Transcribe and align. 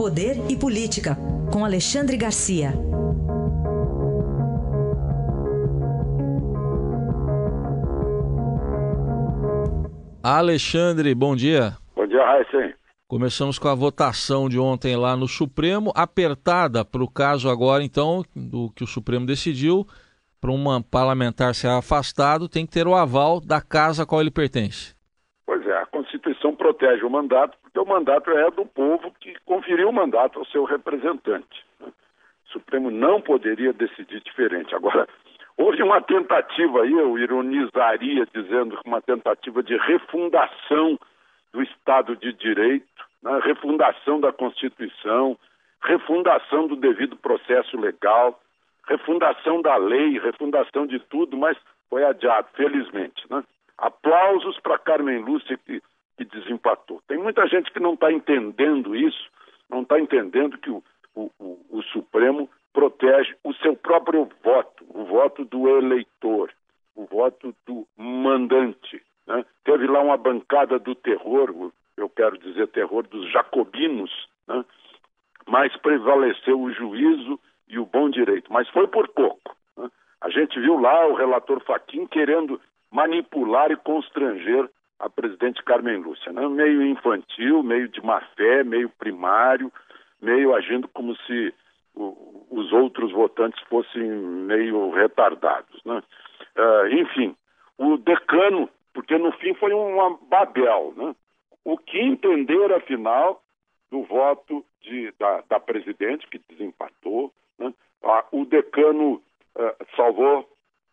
Poder 0.00 0.50
e 0.50 0.56
Política, 0.56 1.14
com 1.52 1.62
Alexandre 1.62 2.16
Garcia. 2.16 2.72
Alexandre, 10.22 11.14
bom 11.14 11.36
dia. 11.36 11.76
Bom 11.94 12.06
dia, 12.06 12.24
Raíssa. 12.24 12.74
Começamos 13.06 13.58
com 13.58 13.68
a 13.68 13.74
votação 13.74 14.48
de 14.48 14.58
ontem 14.58 14.96
lá 14.96 15.14
no 15.14 15.28
Supremo, 15.28 15.92
apertada 15.94 16.82
para 16.82 17.04
o 17.04 17.10
caso 17.10 17.50
agora, 17.50 17.84
então, 17.84 18.24
do 18.34 18.70
que 18.70 18.82
o 18.82 18.86
Supremo 18.86 19.26
decidiu, 19.26 19.86
para 20.40 20.50
um 20.50 20.80
parlamentar 20.80 21.54
ser 21.54 21.68
afastado, 21.68 22.48
tem 22.48 22.64
que 22.64 22.72
ter 22.72 22.86
o 22.86 22.94
aval 22.94 23.38
da 23.38 23.60
casa 23.60 24.04
a 24.04 24.06
qual 24.06 24.22
ele 24.22 24.30
pertence. 24.30 24.98
Constituição 26.20 26.54
protege 26.54 27.02
o 27.04 27.10
mandato, 27.10 27.56
porque 27.62 27.78
o 27.78 27.86
mandato 27.86 28.30
é 28.30 28.50
do 28.50 28.66
povo 28.66 29.10
que 29.18 29.34
conferiu 29.46 29.88
o 29.88 29.92
mandato 29.92 30.38
ao 30.38 30.44
seu 30.46 30.64
representante. 30.64 31.64
Né? 31.80 31.88
O 31.88 32.52
Supremo 32.52 32.90
não 32.90 33.20
poderia 33.20 33.72
decidir 33.72 34.20
diferente. 34.20 34.74
Agora, 34.74 35.08
houve 35.56 35.82
uma 35.82 36.00
tentativa 36.02 36.82
aí, 36.82 36.92
eu 36.92 37.18
ironizaria 37.18 38.26
dizendo 38.34 38.78
uma 38.84 39.00
tentativa 39.00 39.62
de 39.62 39.76
refundação 39.78 40.98
do 41.52 41.62
Estado 41.62 42.14
de 42.16 42.32
Direito, 42.34 42.86
né? 43.22 43.40
refundação 43.42 44.20
da 44.20 44.32
Constituição, 44.32 45.38
refundação 45.82 46.68
do 46.68 46.76
devido 46.76 47.16
processo 47.16 47.78
legal, 47.78 48.38
refundação 48.86 49.62
da 49.62 49.76
lei, 49.76 50.18
refundação 50.18 50.86
de 50.86 50.98
tudo, 50.98 51.36
mas 51.36 51.56
foi 51.88 52.04
adiado, 52.04 52.48
felizmente. 52.54 53.24
Né? 53.30 53.42
Aplausos 53.78 54.58
para 54.60 54.78
Carmen 54.78 55.18
Lúcia 55.18 55.58
que, 55.64 55.82
que 56.20 56.24
desempatou. 56.38 57.00
Tem 57.08 57.16
muita 57.16 57.46
gente 57.46 57.70
que 57.70 57.80
não 57.80 57.94
está 57.94 58.12
entendendo 58.12 58.94
isso, 58.94 59.30
não 59.70 59.82
está 59.82 59.98
entendendo 59.98 60.58
que 60.58 60.70
o, 60.70 60.82
o, 61.14 61.30
o, 61.38 61.58
o 61.70 61.82
Supremo 61.84 62.48
protege 62.74 63.34
o 63.42 63.54
seu 63.54 63.74
próprio 63.74 64.28
voto, 64.44 64.84
o 64.90 65.04
voto 65.04 65.44
do 65.46 65.66
eleitor, 65.78 66.52
o 66.94 67.06
voto 67.06 67.54
do 67.66 67.86
mandante. 67.96 69.02
Né? 69.26 69.44
Teve 69.64 69.86
lá 69.86 70.00
uma 70.00 70.18
bancada 70.18 70.78
do 70.78 70.94
terror, 70.94 71.72
eu 71.96 72.08
quero 72.10 72.36
dizer 72.36 72.68
terror 72.68 73.06
dos 73.06 73.30
jacobinos, 73.32 74.10
né? 74.46 74.62
mas 75.46 75.74
prevaleceu 75.78 76.60
o 76.60 76.70
juízo 76.70 77.40
e 77.66 77.78
o 77.78 77.86
bom 77.86 78.10
direito, 78.10 78.52
mas 78.52 78.68
foi 78.68 78.86
por 78.88 79.08
pouco. 79.08 79.56
Né? 79.76 79.88
A 80.20 80.28
gente 80.28 80.60
viu 80.60 80.78
lá 80.78 81.06
o 81.06 81.14
relator 81.14 81.60
Faquim 81.60 82.06
querendo 82.06 82.60
manipular 82.90 83.70
e 83.70 83.76
constranger 83.76 84.68
a 85.00 85.08
presidente 85.08 85.62
Carmen 85.64 85.96
Lúcia, 85.96 86.32
né? 86.32 86.46
meio 86.48 86.82
infantil, 86.82 87.62
meio 87.62 87.88
de 87.88 88.04
má 88.04 88.20
fé, 88.36 88.62
meio 88.62 88.88
primário, 88.90 89.72
meio 90.20 90.54
agindo 90.54 90.86
como 90.88 91.16
se 91.26 91.54
o, 91.94 92.46
os 92.50 92.70
outros 92.72 93.10
votantes 93.10 93.60
fossem 93.68 94.02
meio 94.02 94.90
retardados. 94.90 95.82
Né? 95.84 96.02
Uh, 96.56 96.86
enfim, 97.00 97.34
o 97.78 97.96
decano, 97.96 98.68
porque 98.92 99.16
no 99.16 99.32
fim 99.32 99.54
foi 99.54 99.72
uma 99.72 100.18
Babel, 100.28 100.92
né? 100.96 101.14
o 101.64 101.78
que 101.78 101.98
entender 101.98 102.72
afinal 102.72 103.42
do 103.90 104.02
voto 104.02 104.64
de, 104.82 105.12
da, 105.18 105.42
da 105.48 105.58
presidente, 105.58 106.26
que 106.28 106.40
desempatou, 106.50 107.32
né? 107.58 107.72
ah, 108.04 108.24
o 108.32 108.44
decano 108.44 109.14
uh, 109.14 109.86
salvou, 109.96 110.46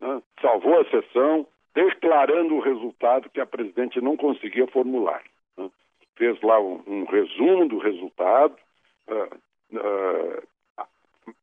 né? 0.00 0.20
salvou 0.40 0.80
a 0.80 0.84
sessão, 0.86 1.46
declarando 1.74 2.54
o 2.54 2.60
resultado 2.60 3.30
que 3.30 3.40
a 3.40 3.46
presidente 3.46 4.00
não 4.00 4.16
conseguia 4.16 4.66
formular. 4.66 5.22
Né? 5.56 5.70
Fez 6.16 6.40
lá 6.42 6.60
um, 6.60 6.82
um, 6.86 7.04
resumo 7.04 7.68
do 7.68 7.78
resultado, 7.78 8.56
uh, 9.08 9.76
uh, 9.76 10.86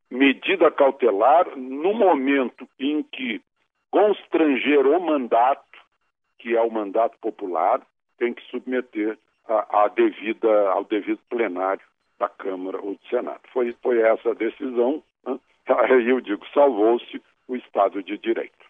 medida 0.09 0.71
cautelar, 0.71 1.57
no 1.57 1.93
momento 1.93 2.67
em 2.79 3.03
que 3.03 3.41
constranger 3.91 4.85
o 4.85 4.99
mandato, 4.99 5.63
que 6.37 6.55
é 6.55 6.61
o 6.61 6.71
mandato 6.71 7.17
popular, 7.19 7.81
tem 8.17 8.33
que 8.33 8.43
submeter 8.49 9.17
a, 9.47 9.83
a 9.83 9.87
devida, 9.87 10.69
ao 10.69 10.83
devido 10.83 11.19
plenário 11.29 11.81
da 12.19 12.29
Câmara 12.29 12.77
ou 12.77 12.93
do 12.93 13.07
Senado. 13.09 13.41
Foi, 13.51 13.73
foi 13.81 14.01
essa 14.01 14.31
a 14.31 14.35
decisão, 14.35 15.01
né? 15.25 15.39
eu 16.07 16.21
digo, 16.21 16.45
salvou-se 16.53 17.21
o 17.47 17.55
Estado 17.55 18.03
de 18.03 18.17
Direito. 18.17 18.68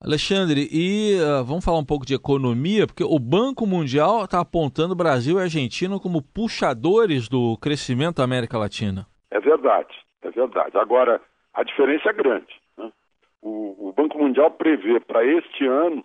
Alexandre, 0.00 0.68
e 0.70 1.16
uh, 1.16 1.44
vamos 1.44 1.64
falar 1.64 1.78
um 1.78 1.84
pouco 1.84 2.04
de 2.04 2.14
economia, 2.14 2.86
porque 2.86 3.02
o 3.02 3.18
Banco 3.18 3.66
Mundial 3.66 4.24
está 4.24 4.40
apontando 4.40 4.94
Brasil 4.94 5.38
e 5.38 5.42
Argentina 5.42 5.98
como 5.98 6.22
puxadores 6.22 7.28
do 7.28 7.56
crescimento 7.58 8.16
da 8.16 8.24
América 8.24 8.58
Latina. 8.58 9.06
É 9.30 9.40
verdade, 9.40 9.94
é 10.22 10.30
verdade. 10.30 10.76
Agora, 10.76 11.20
a 11.54 11.62
diferença 11.62 12.10
é 12.10 12.12
grande. 12.12 12.54
Né? 12.76 12.92
O, 13.40 13.88
o, 13.88 13.92
Banco 13.92 14.18
Mundial 14.18 14.50
prevê 14.50 15.00
para 15.00 15.24
este 15.24 15.66
ano 15.66 16.04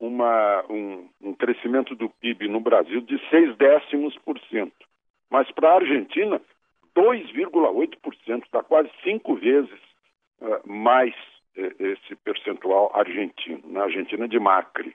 uma, 0.00 0.64
um, 0.68 1.08
um, 1.22 1.34
crescimento 1.34 1.94
do 1.94 2.08
PIB 2.08 2.48
no 2.48 2.60
Brasil 2.60 3.00
de 3.02 3.20
6 3.30 3.56
décimos 3.56 4.16
por 4.24 4.38
cento. 4.50 4.86
Mas 5.30 5.50
para 5.52 5.70
a 5.70 5.76
Argentina, 5.76 6.40
2,8%, 6.96 8.42
está 8.44 8.62
quase 8.62 8.90
cinco 9.04 9.36
vezes 9.36 9.78
uh, 10.40 10.60
mais 10.68 11.14
esse 11.78 12.14
percentual 12.16 12.90
argentino, 12.94 13.62
na 13.66 13.84
Argentina 13.84 14.28
de 14.28 14.38
Macri. 14.38 14.94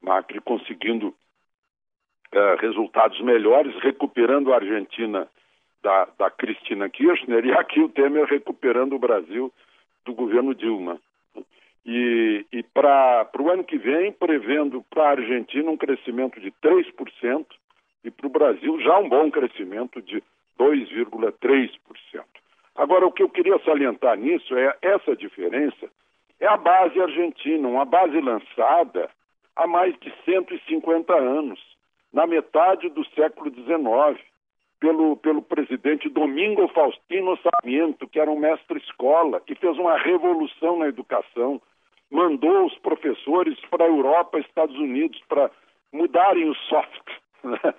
Macri 0.00 0.40
conseguindo 0.40 1.08
uh, 1.08 2.56
resultados 2.58 3.20
melhores, 3.20 3.74
recuperando 3.82 4.52
a 4.52 4.56
Argentina 4.56 5.28
da, 5.82 6.08
da 6.18 6.30
Cristina 6.30 6.88
Kirchner 6.88 7.44
e 7.46 7.52
aqui 7.52 7.80
o 7.80 7.88
Temer 7.88 8.26
recuperando 8.26 8.94
o 8.94 8.98
Brasil 8.98 9.52
do 10.04 10.14
governo 10.14 10.54
Dilma. 10.54 10.98
E, 11.84 12.46
e 12.52 12.62
para 12.62 13.28
o 13.38 13.50
ano 13.50 13.64
que 13.64 13.76
vem, 13.76 14.12
prevendo 14.12 14.84
para 14.88 15.02
a 15.02 15.10
Argentina 15.10 15.70
um 15.70 15.76
crescimento 15.76 16.40
de 16.40 16.52
3% 16.62 17.46
e 18.04 18.10
para 18.10 18.26
o 18.26 18.30
Brasil 18.30 18.80
já 18.80 18.98
um 18.98 19.08
bom 19.08 19.30
crescimento 19.30 20.00
de 20.00 20.22
2,3%. 20.58 22.31
Agora, 22.74 23.06
o 23.06 23.12
que 23.12 23.22
eu 23.22 23.28
queria 23.28 23.58
salientar 23.64 24.16
nisso 24.16 24.56
é 24.56 24.76
essa 24.82 25.14
diferença 25.14 25.90
é 26.40 26.46
a 26.48 26.56
base 26.56 27.00
argentina, 27.00 27.68
uma 27.68 27.84
base 27.84 28.20
lançada 28.20 29.08
há 29.54 29.66
mais 29.66 29.96
de 30.00 30.12
150 30.24 31.14
anos, 31.14 31.60
na 32.12 32.26
metade 32.26 32.88
do 32.88 33.04
século 33.10 33.48
XIX, 33.54 34.20
pelo, 34.80 35.16
pelo 35.16 35.40
presidente 35.40 36.08
Domingo 36.08 36.66
Faustino 36.68 37.38
Sarmiento, 37.38 38.08
que 38.08 38.18
era 38.18 38.28
um 38.28 38.38
mestre-escola, 38.38 39.40
que 39.40 39.54
fez 39.54 39.78
uma 39.78 39.96
revolução 39.96 40.78
na 40.78 40.88
educação, 40.88 41.62
mandou 42.10 42.66
os 42.66 42.76
professores 42.78 43.58
para 43.70 43.84
a 43.84 43.88
Europa, 43.88 44.40
Estados 44.40 44.76
Unidos, 44.76 45.22
para 45.28 45.48
mudarem 45.92 46.50
o 46.50 46.54
soft, 46.54 47.08
né? 47.44 47.74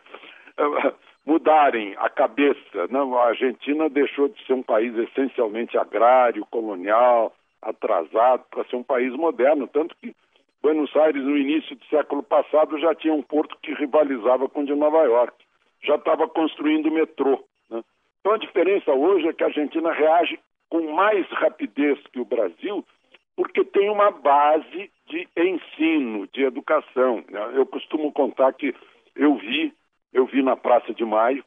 Mudarem 1.25 1.95
a 1.97 2.09
cabeça. 2.09 2.87
Não, 2.89 3.17
a 3.17 3.27
Argentina 3.27 3.89
deixou 3.89 4.27
de 4.27 4.45
ser 4.45 4.53
um 4.53 4.63
país 4.63 4.95
essencialmente 4.97 5.77
agrário, 5.77 6.45
colonial, 6.49 7.33
atrasado 7.61 8.43
para 8.49 8.65
ser 8.65 8.75
um 8.75 8.83
país 8.83 9.13
moderno, 9.13 9.67
tanto 9.67 9.95
que 10.01 10.13
Buenos 10.61 10.95
Aires, 10.95 11.21
no 11.21 11.37
início 11.37 11.75
do 11.75 11.85
século 11.85 12.23
passado, 12.23 12.79
já 12.79 12.95
tinha 12.95 13.13
um 13.13 13.21
porto 13.21 13.57
que 13.61 13.73
rivalizava 13.73 14.47
com 14.47 14.61
o 14.61 14.65
de 14.65 14.73
Nova 14.73 15.03
York, 15.03 15.35
já 15.83 15.95
estava 15.95 16.25
construindo 16.27 16.89
metrô. 16.89 17.43
Né? 17.69 17.83
Então 18.21 18.31
a 18.31 18.37
diferença 18.37 18.93
hoje 18.93 19.27
é 19.27 19.33
que 19.33 19.43
a 19.43 19.47
Argentina 19.47 19.91
reage 19.91 20.39
com 20.69 20.93
mais 20.93 21.27
rapidez 21.31 21.99
que 22.13 22.19
o 22.21 22.25
Brasil, 22.25 22.85
porque 23.35 23.65
tem 23.65 23.89
uma 23.89 24.09
base 24.11 24.89
de 25.07 25.27
ensino, 25.37 26.27
de 26.27 26.43
educação. 26.43 27.23
Né? 27.29 27.51
Eu 27.55 27.65
costumo 27.65 28.11
contar 28.13 28.53
que 28.53 28.73
eu 29.17 29.35
vi, 29.35 29.73
eu 30.13 30.25
vi 30.25 30.41
na 30.41 30.55
Praça 30.55 30.93
de 30.93 31.03
Maio, 31.03 31.43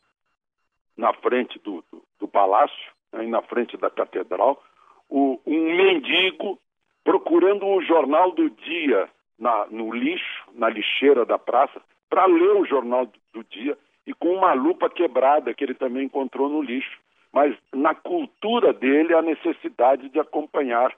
na 0.96 1.12
frente 1.12 1.58
do, 1.60 1.84
do, 1.92 2.02
do 2.20 2.28
palácio, 2.28 2.92
né, 3.12 3.26
na 3.26 3.42
frente 3.42 3.76
da 3.76 3.90
catedral, 3.90 4.62
o, 5.08 5.40
um 5.46 5.76
mendigo 5.76 6.58
procurando 7.04 7.64
o 7.66 7.82
jornal 7.82 8.32
do 8.32 8.50
dia 8.50 9.08
na, 9.38 9.66
no 9.70 9.94
lixo, 9.94 10.44
na 10.54 10.68
lixeira 10.68 11.24
da 11.24 11.38
praça, 11.38 11.80
para 12.08 12.26
ler 12.26 12.56
o 12.56 12.64
jornal 12.64 13.06
do 13.32 13.44
dia 13.44 13.76
e 14.06 14.14
com 14.14 14.34
uma 14.34 14.52
lupa 14.54 14.88
quebrada 14.88 15.52
que 15.52 15.62
ele 15.62 15.74
também 15.74 16.06
encontrou 16.06 16.48
no 16.48 16.62
lixo. 16.62 16.98
Mas 17.32 17.54
na 17.72 17.94
cultura 17.94 18.72
dele 18.72 19.14
a 19.14 19.20
necessidade 19.20 20.08
de 20.08 20.18
acompanhar 20.18 20.92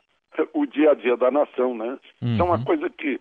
o 0.53 0.67
dia 0.67 0.93
a 0.93 0.95
dia 0.95 1.17
da 1.17 1.31
nação, 1.31 1.75
né? 1.75 1.99
Uhum. 2.23 2.35
Então 2.35 2.47
é 2.47 2.51
uma 2.51 2.65
coisa 2.65 2.89
que 2.89 3.21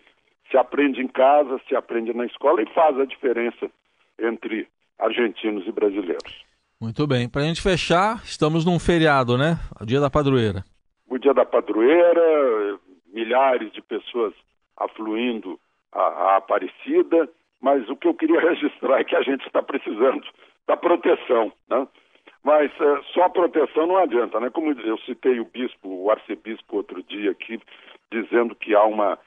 se 0.51 0.57
aprende 0.57 1.01
em 1.01 1.07
casa, 1.07 1.59
se 1.67 1.75
aprende 1.75 2.13
na 2.13 2.25
escola 2.25 2.61
e 2.61 2.73
faz 2.73 2.99
a 2.99 3.05
diferença 3.05 3.69
entre 4.19 4.67
argentinos 4.99 5.67
e 5.67 5.71
brasileiros. 5.71 6.45
Muito 6.79 7.05
bem. 7.07 7.27
Para 7.27 7.41
a 7.41 7.45
gente 7.45 7.61
fechar, 7.61 8.21
estamos 8.23 8.65
num 8.65 8.79
feriado, 8.79 9.37
né? 9.37 9.57
O 9.81 9.85
dia 9.85 9.99
da 9.99 10.09
padroeira 10.09 10.63
o 11.09 11.17
dia 11.17 11.33
da 11.33 11.45
padroeira, 11.45 12.79
milhares 13.07 13.71
de 13.71 13.81
pessoas 13.81 14.33
afluindo 14.75 15.59
a, 15.91 16.01
a 16.01 16.37
Aparecida, 16.37 17.29
mas 17.61 17.89
o 17.89 17.95
que 17.95 18.07
eu 18.07 18.13
queria 18.13 18.39
registrar 18.49 18.99
é 18.99 19.03
que 19.03 19.15
a 19.15 19.21
gente 19.21 19.45
está 19.45 19.61
precisando 19.61 20.23
da 20.67 20.77
proteção, 20.77 21.51
né? 21.69 21.87
Mas 22.43 22.71
é, 22.79 23.01
só 23.13 23.27
proteção 23.29 23.87
não 23.87 23.97
adianta, 23.97 24.39
né? 24.39 24.49
Como 24.49 24.71
eu 24.71 24.97
citei 24.99 25.39
o 25.39 25.45
bispo, 25.45 25.89
o 25.89 26.11
arcebispo 26.11 26.77
outro 26.77 27.01
dia 27.03 27.31
aqui, 27.31 27.59
dizendo 28.11 28.55
que 28.55 28.75
há 28.75 28.83
uma, 28.83 29.13
um, 29.13 29.17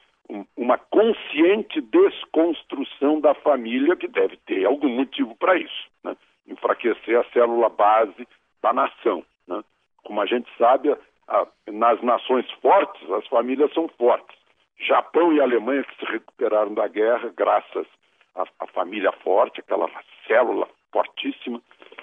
uma 0.57 0.79
consciente 0.79 1.81
desconstrução 1.81 3.21
da 3.21 3.35
família 3.35 3.97
que 3.97 4.07
deve 4.07 4.37
ter 4.39 4.65
algum 4.65 4.89
motivo 4.89 5.35
para 5.37 5.57
isso, 5.57 5.91
né? 6.05 6.17
enfraquecer 6.47 7.19
a 7.19 7.25
célula 7.33 7.69
base 7.69 8.27
da 8.63 8.73
nação. 8.73 9.25
Né? 9.47 9.63
Como 10.05 10.21
a 10.21 10.27
gente 10.27 10.49
sabe, 10.57 10.95
a, 11.29 11.47
nas 11.69 12.01
nações 12.03 12.49
fortes, 12.63 13.11
as 13.11 13.27
famílias 13.29 13.73
são 13.73 13.89
fortes. 13.89 14.39
Japão 14.79 15.33
e 15.33 15.41
Alemanha 15.41 15.85
que 15.85 15.97
se 15.99 16.13
recuperaram 16.13 16.75
da 16.75 16.89
guerra 16.89 17.33
graças 17.37 17.87
à, 18.35 18.45
à 18.61 18.67
família 18.69 19.13
forte, 19.13 19.61
aquela 19.61 19.89
célula 20.27 20.69
fortíssima. 20.93 21.61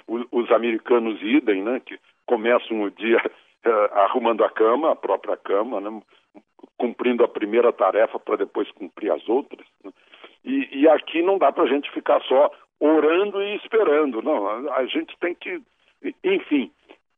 O, 0.07 0.25
os 0.31 0.51
americanos 0.51 1.21
idem, 1.21 1.63
né, 1.63 1.81
que 1.85 1.99
começam 2.25 2.81
o 2.81 2.91
dia 2.91 3.21
uh, 3.65 3.93
arrumando 3.99 4.43
a 4.43 4.49
cama, 4.49 4.91
a 4.91 4.95
própria 4.95 5.37
cama, 5.37 5.81
né, 5.81 6.01
cumprindo 6.77 7.23
a 7.23 7.27
primeira 7.27 7.71
tarefa 7.71 8.19
para 8.19 8.37
depois 8.37 8.69
cumprir 8.71 9.11
as 9.11 9.27
outras. 9.27 9.65
Né? 9.83 9.91
E, 10.43 10.81
e, 10.81 10.89
aqui 10.89 11.21
não 11.21 11.37
dá 11.37 11.51
para 11.51 11.63
a 11.63 11.67
gente 11.67 11.91
ficar 11.91 12.21
só 12.23 12.51
orando 12.79 13.41
e 13.41 13.55
esperando, 13.55 14.21
não. 14.21 14.47
A, 14.47 14.77
a 14.77 14.85
gente 14.85 15.17
tem 15.19 15.35
que, 15.35 15.61
enfim, 16.23 16.71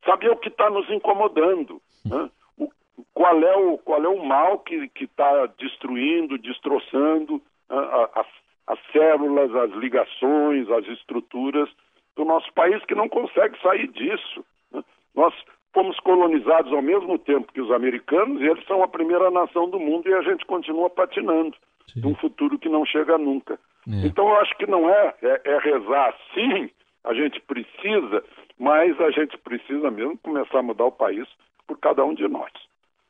saber 0.06 0.32
o 0.32 0.38
que 0.38 0.50
está 0.50 0.70
nos 0.70 0.90
incomodando. 0.90 1.82
Né? 2.06 2.30
O, 2.58 2.70
qual, 3.14 3.40
é 3.44 3.56
o, 3.56 3.78
qual 3.78 4.04
é 4.04 4.08
o 4.08 4.26
mal 4.26 4.60
que 4.60 4.90
está 5.00 5.46
destruindo, 5.58 6.38
destroçando 6.38 7.42
as, 7.70 8.28
as 8.68 8.80
células, 8.92 9.54
as 9.56 9.72
ligações, 9.72 10.70
as 10.70 10.88
estruturas 10.88 11.70
do 12.16 12.26
nosso 12.26 12.52
país 12.54 12.84
que 12.86 12.96
não 12.96 13.08
consegue 13.08 13.60
sair 13.62 13.88
disso. 13.88 14.46
Né? 14.72 14.84
Nós 15.16 15.34
fomos 15.80 15.98
colonizados 16.02 16.74
ao 16.74 16.82
mesmo 16.82 17.18
tempo 17.18 17.54
que 17.54 17.62
os 17.62 17.72
americanos 17.72 18.42
e 18.42 18.46
eles 18.46 18.66
são 18.68 18.84
a 18.84 18.88
primeira 18.88 19.32
nação 19.32 19.70
do 19.70 19.80
mundo 19.80 20.10
e 20.10 20.14
a 20.14 20.22
gente 20.22 20.46
continua 20.46 20.90
patinando 20.90 21.56
Sim. 21.88 22.02
num 22.02 22.16
futuro 22.16 22.60
que 22.60 22.68
não 22.68 22.86
chega 22.86 23.18
nunca. 23.18 23.58
É. 23.88 24.06
Então 24.06 24.28
eu 24.28 24.36
acho 24.42 24.58
que 24.58 24.68
não 24.68 24.90
é, 24.90 25.14
é, 25.22 25.42
é 25.46 25.58
rezar 25.60 26.14
sim, 26.34 26.70
a 27.06 27.14
gente 27.14 27.40
precisa, 27.42 28.22
mas 28.60 29.00
a 29.00 29.10
gente 29.12 29.38
precisa 29.38 29.90
mesmo 29.90 30.18
começar 30.18 30.60
a 30.60 30.64
mudar 30.64 30.84
o 30.84 30.92
país 30.92 31.26
por 31.66 31.80
cada 31.80 32.04
um 32.04 32.14
de 32.14 32.28
nós. 32.28 32.52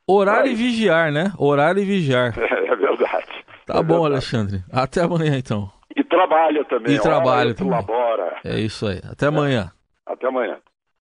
Orar 0.08 0.46
e 0.46 0.54
vigiar, 0.54 1.12
né? 1.12 1.32
Orar 1.40 1.76
e 1.76 1.84
vigiar. 1.84 2.38
É, 2.38 2.68
é 2.68 2.76
verdade. 2.76 3.46
Tá 3.66 3.80
é 3.80 3.84
bom, 3.84 4.04
verdade. 4.04 4.14
Alexandre. 4.14 4.60
Até 4.72 5.02
amanhã, 5.02 5.38
então. 5.38 5.72
E 5.96 6.04
trabalha 6.04 6.64
também. 6.66 6.96
E 6.96 7.02
trabalha 7.02 7.56
também. 7.56 7.80
É 8.46 8.60
isso 8.60 8.88
aí. 8.88 9.02
Até 9.12 9.26
amanhã. 9.26 9.72
Até 10.06 10.28
amanhã. 10.28 10.58